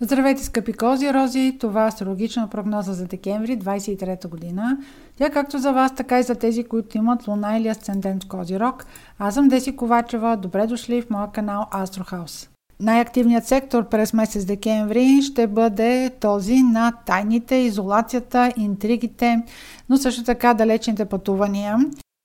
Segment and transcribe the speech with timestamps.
[0.00, 1.56] Здравейте, скъпи кози рози!
[1.60, 4.78] Това е астрологична прогноза за декември 23 година.
[5.16, 8.86] Тя както за вас, така и за тези, които имат луна или асцендент в Козирог.
[9.18, 10.36] Аз съм Деси Ковачева.
[10.36, 12.48] Добре дошли в моя канал Астрохаус.
[12.80, 19.42] Най-активният сектор през месец декември ще бъде този на тайните, изолацията, интригите,
[19.88, 21.78] но също така далечните пътувания.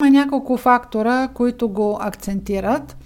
[0.04, 2.98] Има няколко фактора, които го акцентират.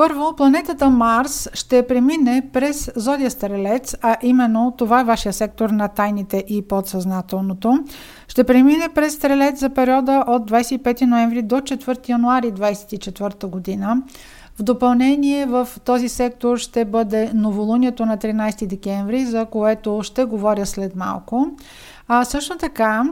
[0.00, 5.88] Първо, планетата Марс ще премине през Зодия Стрелец, а именно това е вашия сектор на
[5.88, 7.84] тайните и подсъзнателното.
[8.28, 14.02] Ще премине през Стрелец за периода от 25 ноември до 4 януари 2024 година.
[14.58, 20.66] В допълнение в този сектор ще бъде новолунието на 13 декември, за което ще говоря
[20.66, 21.46] след малко.
[22.08, 23.04] А също така,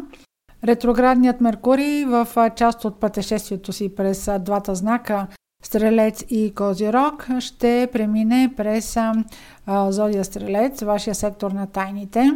[0.65, 5.27] ретроградният Меркурий в част от пътешествието си през двата знака
[5.63, 12.33] Стрелец и Козирог ще премине през а, Зодия Стрелец, вашия сектор на тайните.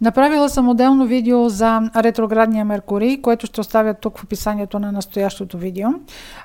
[0.00, 5.58] Направила съм отделно видео за ретроградния Меркурий, което ще оставя тук в описанието на настоящото
[5.58, 5.88] видео.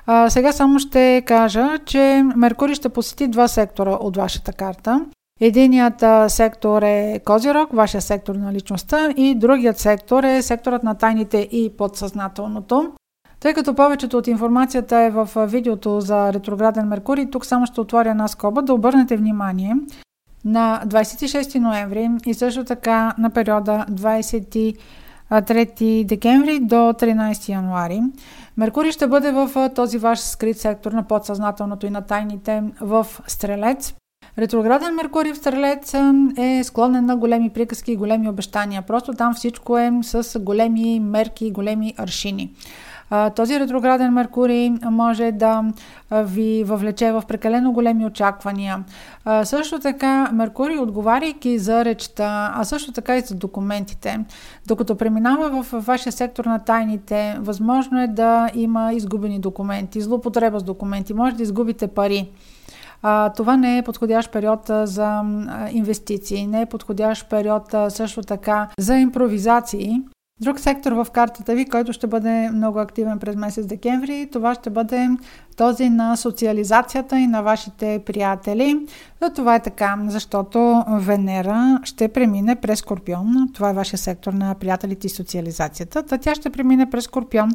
[0.06, 5.06] А, сега само ще кажа, че Меркурий ще посети два сектора от вашата карта.
[5.40, 11.38] Единият сектор е Козирог, вашия сектор на личността и другият сектор е секторът на тайните
[11.38, 12.92] и подсъзнателното.
[13.44, 18.10] Тъй като повечето от информацията е в видеото за ретрограден Меркурий, тук само ще отворя
[18.10, 19.74] една скоба да обърнете внимание
[20.44, 28.00] на 26 ноември и също така на периода 23 декември до 13 януари.
[28.56, 33.94] Меркурий ще бъде в този ваш скрит сектор на подсъзнателното и на тайните в Стрелец.
[34.38, 35.94] Ретрограден Меркурий в Стрелец
[36.38, 38.82] е склонен на големи приказки и големи обещания.
[38.82, 42.50] Просто там всичко е с големи мерки и големи аршини.
[43.36, 45.64] Този ретрограден Меркурий може да
[46.10, 48.84] ви въвлече в прекалено големи очаквания.
[49.44, 54.24] Също така, Меркурий, отговаряйки за речта, а също така и за документите,
[54.66, 60.62] докато преминава в вашия сектор на тайните, възможно е да има изгубени документи, злоупотреба с
[60.62, 62.28] документи, може да изгубите пари.
[63.36, 65.22] Това не е подходящ период за
[65.70, 70.00] инвестиции, не е подходящ период също така за импровизации.
[70.40, 74.70] Друг сектор в картата ви, който ще бъде много активен през месец декември, това ще
[74.70, 75.08] бъде
[75.56, 78.86] този на социализацията и на вашите приятели.
[79.22, 83.50] Но това е така, защото Венера ще премине през Скорпион.
[83.54, 86.02] Това е вашия сектор на приятелите и социализацията.
[86.02, 87.50] Та тя ще премине през Скорпион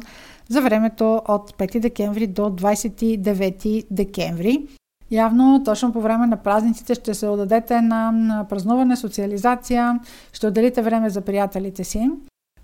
[0.48, 4.66] за времето от 5 декември до 29 декември.
[5.10, 10.00] Явно точно по време на празниците ще се отдадете на празнуване, социализация,
[10.32, 12.10] ще отделите време за приятелите си.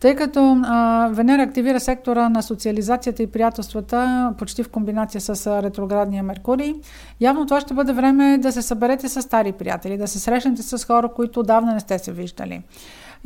[0.01, 6.23] Тъй като а, Венера активира сектора на социализацията и приятелствата почти в комбинация с ретроградния
[6.23, 6.75] Меркурий,
[7.21, 10.87] явно това ще бъде време да се съберете с стари приятели, да се срещнете с
[10.87, 12.63] хора, които давно не сте се виждали.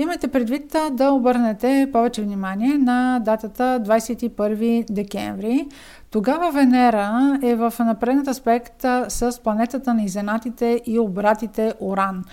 [0.01, 5.67] Имайте предвид да обърнете повече внимание на датата 21 декември.
[6.11, 12.25] Тогава Венера е в напреднат аспект с планетата на изенатите и обратите Оран.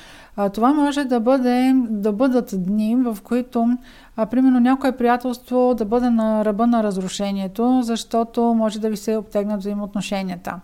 [0.53, 3.77] Това може да, бъде, да бъдат дни, в които
[4.17, 9.17] а, примерно някое приятелство да бъде на ръба на разрушението, защото може да ви се
[9.17, 10.59] обтегнат взаимоотношенията.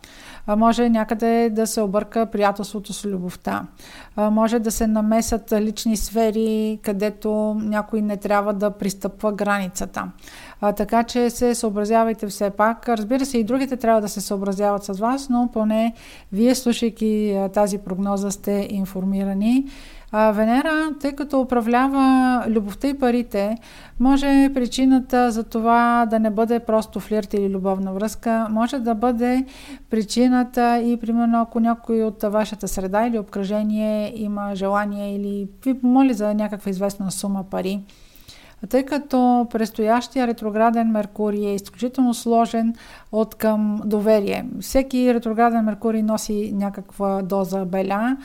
[0.47, 3.65] Може някъде да се обърка приятелството с любовта.
[4.17, 10.11] Може да се намесат лични сфери, където някой не трябва да пристъпва границата.
[10.66, 12.90] А, така че се съобразявайте все пак.
[12.90, 15.94] Разбира се, и другите трябва да се съобразяват с вас, но поне
[16.31, 19.66] вие, слушайки тази прогноза, сте информирани.
[20.12, 23.57] А, Венера, тъй като управлява любовта и парите,
[24.00, 29.46] може причината за това да не бъде просто флирт или любовна връзка, може да бъде
[29.90, 36.13] причината и примерно ако някой от вашата среда или обкръжение има желание или ви помоли
[36.13, 37.79] за някаква известна сума пари.
[38.69, 42.75] Тъй като предстоящия ретрограден Меркурий е изключително сложен
[43.12, 44.46] от към доверие.
[44.62, 48.18] Всеки ретрограден Меркурий носи някаква доза беля,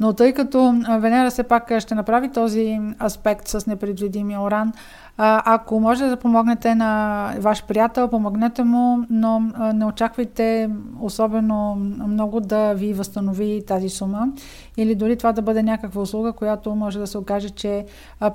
[0.00, 4.72] но тъй като Венера все пак ще направи този аспект с непредвидимия уран,
[5.16, 9.40] ако може да помогнете на ваш приятел, помогнете му, но
[9.74, 10.70] не очаквайте
[11.00, 11.74] особено
[12.06, 14.28] много да ви възстанови тази сума
[14.76, 17.84] или дори това да бъде някаква услуга, която може да се окаже, че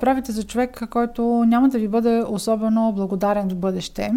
[0.00, 4.12] правите за човек, който няма да ви бъде особено благодарен в бъдеще.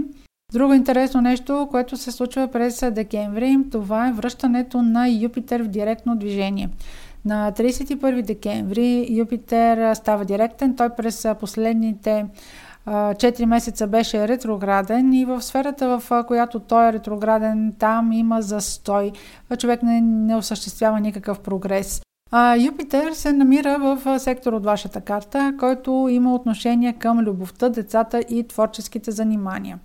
[0.53, 6.15] Друго интересно нещо, което се случва през декември, това е връщането на Юпитер в директно
[6.15, 6.69] движение.
[7.25, 10.75] На 31 декември Юпитер става директен.
[10.75, 12.25] Той през последните
[12.87, 19.11] 4 месеца беше ретрограден и в сферата, в която той е ретрограден, там има застой.
[19.57, 22.01] Човек не, не осъществява никакъв прогрес.
[22.31, 28.19] А, Юпитер се намира в сектор от вашата карта, който има отношение към любовта, децата
[28.19, 29.79] и творческите занимания.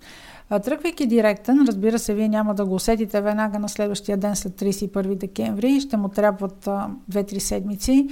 [0.49, 5.15] Тръгвайки директен, разбира се, вие няма да го усетите веднага на следващия ден след 31
[5.15, 8.07] декември, ще му трябват 2-3 седмици,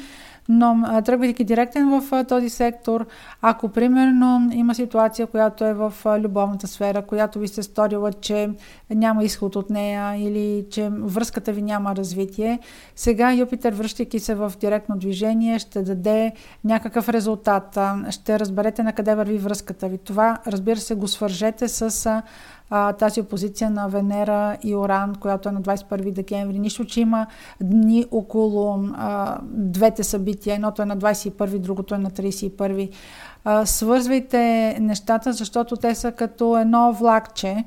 [0.49, 3.05] но тръгвайки директен в този сектор,
[3.41, 8.49] ако примерно има ситуация, която е в любовната сфера, която ви се сторила, че
[8.89, 12.59] няма изход от нея или че връзката ви няма развитие,
[12.95, 16.31] сега Юпитер, връщайки се в директно движение, ще даде
[16.63, 17.77] някакъв резултат.
[18.09, 19.97] Ще разберете на къде върви връзката ви.
[19.97, 22.21] Това, разбира се, го свържете с
[22.69, 26.59] а, тази опозиция на Венера и Оран, която е на 21 декември.
[26.59, 27.27] Нищо, че има
[27.61, 30.55] дни около а, двете събития.
[30.55, 32.89] Едното е на 21, другото е на 31.
[33.45, 37.63] А, свързвайте нещата, защото те са като едно влакче.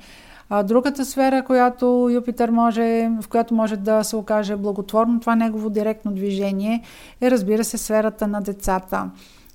[0.65, 6.13] Другата сфера, която Юпитер може, в която може да се окаже благотворно, това негово директно
[6.13, 6.83] движение,
[7.21, 9.11] е разбира се сферата на децата.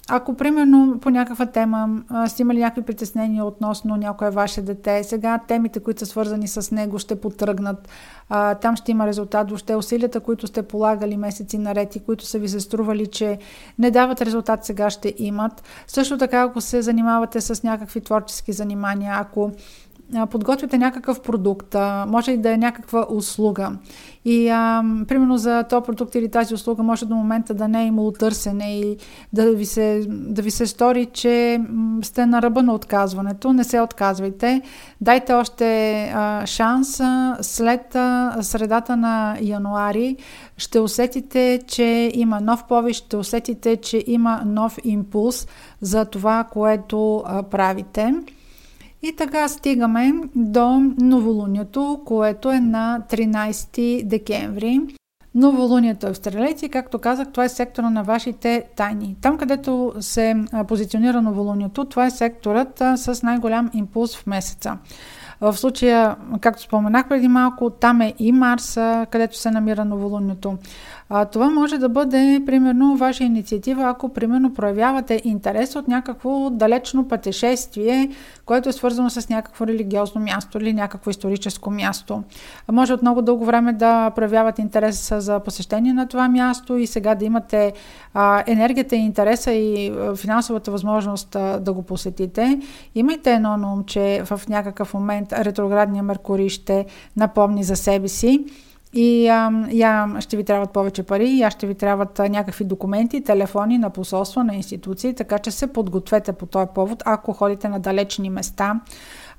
[0.10, 5.80] Ако, примерно, по някаква тема сте имали някакви притеснения относно някое ваше дете, сега темите,
[5.80, 7.90] които са свързани с него, ще потръгнат.
[8.30, 9.50] А, там ще има резултат.
[9.50, 13.38] Въобще усилията, които сте полагали месеци наред и които са ви се стрували, че
[13.80, 15.64] не дават резултат, сега ще имат.
[15.88, 19.52] Също така, ако се занимавате с някакви творчески занимания, ако
[20.32, 21.76] подготвяте някакъв продукт,
[22.08, 23.72] може и да е някаква услуга.
[24.26, 27.86] И а, примерно за този продукт или тази услуга може до момента да не е
[27.86, 28.98] имало търсене и
[29.34, 31.62] да ви се, да ви се стори, че
[32.02, 33.54] сте на ръба на отказването.
[33.54, 34.62] Не се отказвайте.
[35.02, 37.02] Дайте още а, шанс.
[37.42, 40.18] След а, средата на януари
[40.58, 45.48] ще усетите, че има нов повиш, ще усетите, че има нов импулс
[45.82, 48.14] за това, което а, правите.
[49.04, 54.82] И така стигаме до новолунието, което е на 13 декември.
[55.36, 59.16] Новолунието е в Стрелец и, както казах, това е сектора на вашите тайни.
[59.22, 60.36] Там, където се
[60.68, 64.78] позиционира новолунието, това е секторът с най-голям импулс в месеца.
[65.42, 68.74] В случая, както споменах преди малко, там е и Марс,
[69.10, 70.58] където се намира новолунието.
[71.14, 77.08] А, това може да бъде, примерно, ваша инициатива, ако, примерно, проявявате интерес от някакво далечно
[77.08, 78.10] пътешествие,
[78.46, 82.24] което е свързано с някакво религиозно място или някакво историческо място.
[82.68, 86.88] А може от много дълго време да проявявате интерес за посещение на това място и
[86.88, 87.74] сега да имате
[88.14, 92.60] а, енергията интереса и финансовата възможност а, да го посетите.
[92.96, 96.86] Имайте едно на ум, че в някакъв момент ретроградния Меркурий ще
[97.18, 98.46] напомни за себе си
[98.94, 103.24] и а, я ще ви трябват повече пари, я ще ви трябват а, някакви документи,
[103.24, 107.80] телефони на посолства, на институции, така че се подгответе по този повод, ако ходите на
[107.80, 108.80] далечни места.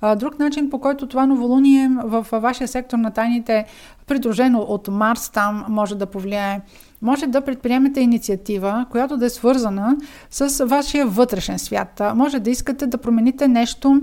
[0.00, 3.64] А, друг начин, по който това новолуние в вашия сектор на тайните,
[4.12, 6.60] придружено от Марс, там може да повлияе
[7.02, 9.96] може да предприемете инициатива, която да е свързана
[10.30, 12.02] с вашия вътрешен свят.
[12.14, 14.00] Може да искате да промените нещо,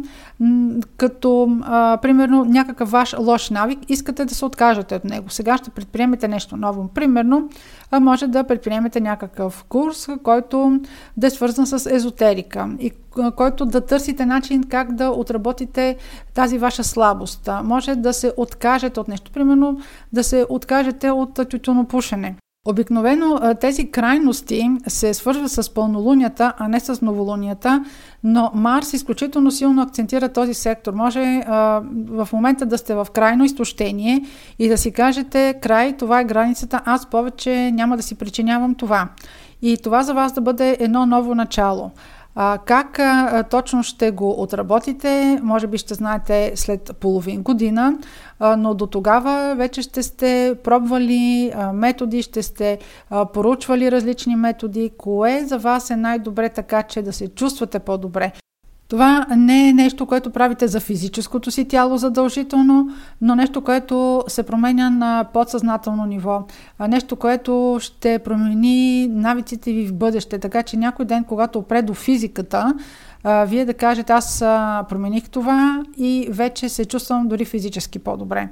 [0.97, 5.29] като, а, примерно, някакъв ваш лош навик, искате да се откажете от него.
[5.29, 6.88] Сега ще предприемете нещо ново.
[6.88, 7.50] Примерно,
[7.91, 10.79] а може да предприемете някакъв курс, който
[11.17, 12.91] да е свързан с езотерика и
[13.35, 15.97] който да търсите начин как да отработите
[16.33, 17.50] тази ваша слабост.
[17.63, 19.31] Може да се откажете от нещо.
[19.31, 19.79] Примерно,
[20.13, 22.36] да се откажете от тютюнопушене.
[22.68, 27.85] Обикновено тези крайности се свързват с пълнолунията, а не с новолунията,
[28.23, 30.94] но Марс изключително силно акцентира този сектор.
[30.94, 34.26] Може а, в момента да сте в крайно изтощение
[34.59, 39.09] и да си кажете, край, това е границата, аз повече няма да си причинявам това.
[39.62, 41.92] И това за вас да бъде едно ново начало.
[42.66, 43.00] Как
[43.50, 47.98] точно ще го отработите, може би ще знаете след половин година,
[48.57, 54.92] но до тогава вече ще сте пробвали методи, ще сте а, поручвали различни методи.
[54.98, 58.31] Кое за вас е най-добре така, че да се чувствате по-добре?
[58.90, 62.90] Това не е нещо, което правите за физическото си тяло задължително,
[63.22, 66.44] но нещо, което се променя на подсъзнателно ниво.
[66.88, 70.40] Нещо, което ще промени навиците ви в бъдеще.
[70.40, 72.74] Така че някой ден, когато опре до физиката,
[73.46, 74.40] вие да кажете, аз
[74.90, 78.50] промених това и вече се чувствам дори физически по-добре.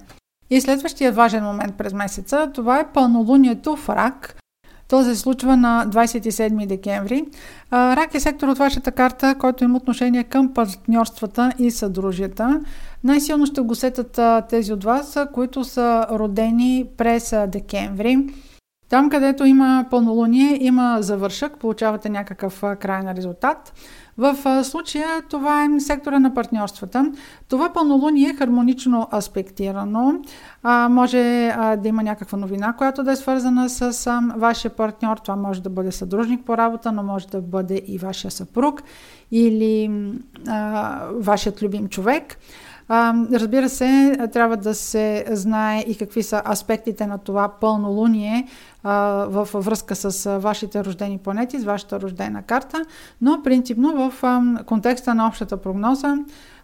[0.49, 4.35] И следващия важен момент през месеца, това е пълнолунието в рак–
[4.87, 7.25] то се случва на 27 декември.
[7.71, 12.61] Рак е сектор от вашата карта, който има отношение към партньорствата и съдружията.
[13.03, 18.17] Най-силно ще го сетат тези от вас, които са родени през декември.
[18.89, 23.73] Там, където има пълнолуние, има завършък, получавате някакъв крайен резултат.
[24.17, 27.11] В случая това е сектора на партньорствата.
[27.49, 30.13] Това пълнолуние е хармонично аспектирано.
[30.63, 35.17] А, може а, да има някаква новина, която да е свързана с а, вашия партньор.
[35.17, 38.83] Това може да бъде съдружник по работа, но може да бъде и вашия съпруг
[39.31, 39.91] или
[40.47, 42.37] а, вашият любим човек.
[42.89, 48.47] А, разбира се, трябва да се знае и какви са аспектите на това пълнолуние
[48.83, 52.85] в връзка с вашите рождени планети, с вашата рождена карта,
[53.21, 56.17] но принципно в а, контекста на общата прогноза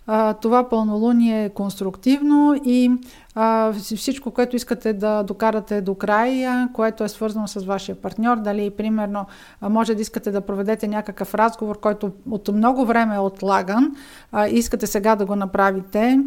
[0.08, 2.92] а, това пълнолуние е конструктивно и
[3.36, 8.70] а, всичко, което искате да докарате до край, което е свързано с вашия партньор, дали
[8.70, 9.26] примерно
[9.62, 13.96] може да искате да проведете някакъв разговор, който от много време е отлаган,
[14.32, 16.20] а, искате сега да го направите,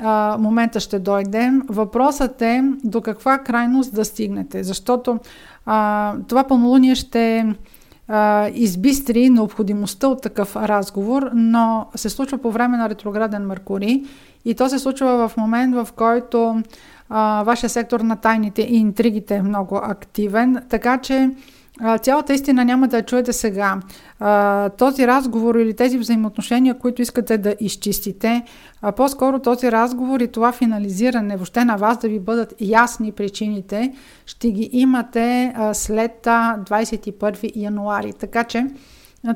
[0.00, 1.52] а, момента ще дойде.
[1.68, 5.18] Въпросът е до каква крайност да стигнете, защото
[5.66, 7.46] а, това пълнолуние ще
[8.54, 14.04] избистри необходимостта от такъв разговор, но се случва по време на ретрограден Меркурий
[14.44, 16.62] и то се случва в момент, в който
[17.08, 21.30] а, вашия сектор на тайните и интригите е много активен, така че
[22.02, 23.80] цялата истина няма да я чуете сега.
[24.78, 28.42] Този разговор или тези взаимоотношения, които искате да изчистите,
[28.96, 33.92] по-скоро този разговор и това финализиране, въобще на вас да ви бъдат ясни причините,
[34.26, 38.12] ще ги имате след 21 януари.
[38.12, 38.66] Така че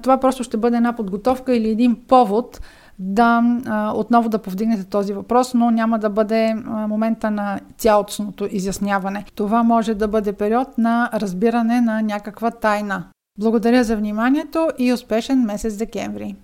[0.02, 2.60] това просто ще бъде една подготовка или един повод
[2.98, 8.48] да а, отново да повдигнете този въпрос, но няма да бъде а, момента на цялостното
[8.50, 9.24] изясняване.
[9.34, 13.04] Това може да бъде период на разбиране на някаква тайна.
[13.40, 16.36] Благодаря за вниманието и успешен месец декември!